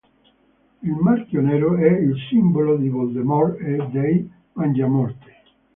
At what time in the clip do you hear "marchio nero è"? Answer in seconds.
0.99-1.85